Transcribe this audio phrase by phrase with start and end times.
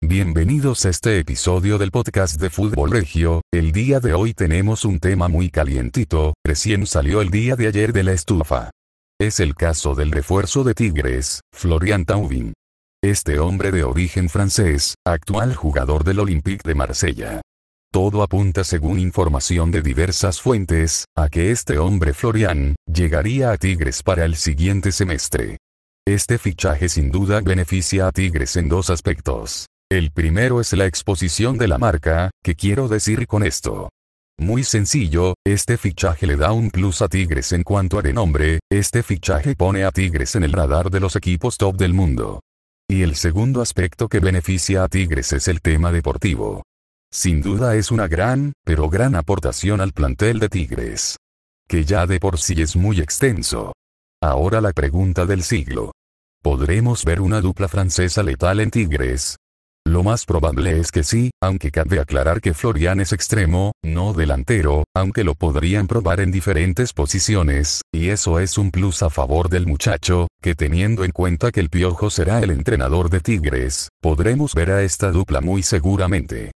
[0.00, 5.00] Bienvenidos a este episodio del podcast de Fútbol Regio, el día de hoy tenemos un
[5.00, 8.70] tema muy calientito, recién salió el día de ayer de la estufa.
[9.20, 12.52] Es el caso del refuerzo de Tigres, Florian Taubin.
[13.02, 17.40] Este hombre de origen francés, actual jugador del Olympique de Marsella.
[17.96, 24.02] Todo apunta según información de diversas fuentes, a que este hombre Florian, llegaría a Tigres
[24.02, 25.56] para el siguiente semestre.
[26.06, 29.64] Este fichaje sin duda beneficia a Tigres en dos aspectos.
[29.90, 33.88] El primero es la exposición de la marca, ¿qué quiero decir con esto?
[34.38, 39.02] Muy sencillo, este fichaje le da un plus a Tigres en cuanto a renombre, este
[39.02, 42.40] fichaje pone a Tigres en el radar de los equipos top del mundo.
[42.90, 46.62] Y el segundo aspecto que beneficia a Tigres es el tema deportivo.
[47.12, 51.16] Sin duda es una gran, pero gran aportación al plantel de Tigres.
[51.68, 53.72] Que ya de por sí es muy extenso.
[54.22, 55.92] Ahora la pregunta del siglo.
[56.42, 59.36] ¿Podremos ver una dupla francesa letal en Tigres?
[59.86, 64.82] Lo más probable es que sí, aunque cabe aclarar que Florian es extremo, no delantero,
[64.96, 69.68] aunque lo podrían probar en diferentes posiciones, y eso es un plus a favor del
[69.68, 74.72] muchacho, que teniendo en cuenta que el Piojo será el entrenador de Tigres, podremos ver
[74.72, 76.50] a esta dupla muy seguramente.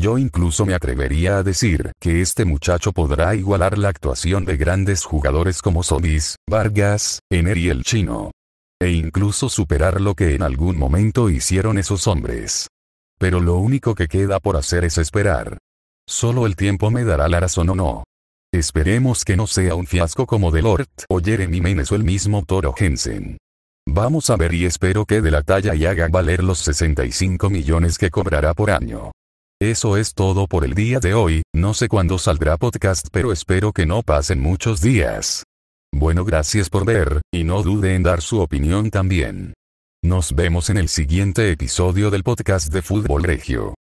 [0.00, 5.04] Yo incluso me atrevería a decir que este muchacho podrá igualar la actuación de grandes
[5.04, 8.30] jugadores como Sobis, Vargas, Ener y el chino
[8.80, 12.68] e incluso superar lo que en algún momento hicieron esos hombres.
[13.18, 15.58] Pero lo único que queda por hacer es esperar.
[16.08, 18.04] Solo el tiempo me dará la razón o no.
[18.54, 22.72] Esperemos que no sea un fiasco como Delort o Jeremy Menes o el mismo Toro
[22.72, 23.36] Jensen.
[23.86, 27.98] Vamos a ver y espero que de la talla y haga valer los 65 millones
[27.98, 29.12] que cobrará por año.
[29.62, 33.72] Eso es todo por el día de hoy, no sé cuándo saldrá podcast pero espero
[33.72, 35.44] que no pasen muchos días.
[35.92, 39.52] Bueno gracias por ver, y no dude en dar su opinión también.
[40.02, 43.74] Nos vemos en el siguiente episodio del podcast de Fútbol Regio.